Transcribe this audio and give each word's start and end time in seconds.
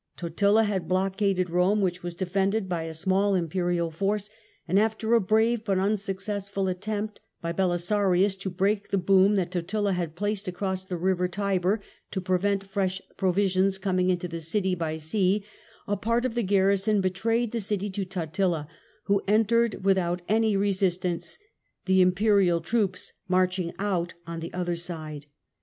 Totila 0.17 0.63
had 0.63 0.87
blockaded 0.87 1.51
Rome, 1.51 1.79
which 1.79 2.01
was 2.01 2.15
defended 2.15 2.67
by 2.67 2.85
a 2.85 2.93
small 2.95 3.35
Imperial 3.35 3.91
force, 3.91 4.31
and 4.67 4.79
after 4.79 5.13
a 5.13 5.21
brave 5.21 5.63
but 5.63 5.77
unsuccessful 5.77 6.67
attempt 6.67 7.21
by 7.39 7.51
Belisarius 7.51 8.35
to 8.37 8.49
break 8.49 8.89
the 8.89 8.97
boom 8.97 9.35
that 9.35 9.51
Totila 9.51 9.93
had 9.93 10.15
placed 10.15 10.47
across 10.47 10.83
the 10.83 10.97
river 10.97 11.27
Tiber 11.27 11.79
to 12.09 12.19
prevent 12.19 12.63
fresh 12.63 12.99
provisions 13.15 13.77
coming 13.77 14.09
into 14.09 14.27
the 14.27 14.41
city 14.41 14.73
by 14.73 14.97
sea, 14.97 15.45
a 15.87 15.95
part 15.95 16.25
of 16.25 16.33
the 16.33 16.41
garrison 16.41 16.99
betrayed 16.99 17.51
the 17.51 17.61
city 17.61 17.91
to 17.91 18.03
Totila, 18.03 18.67
who 19.03 19.21
entered 19.27 19.85
without 19.85 20.23
any 20.27 20.57
resistance, 20.57 21.37
the 21.85 22.01
Im 22.01 22.11
perial 22.13 22.59
troops 22.63 23.13
marching 23.27 23.71
out 23.77 24.15
on 24.25 24.39
the 24.39 24.51
other 24.51 24.75
side. 24.75 25.27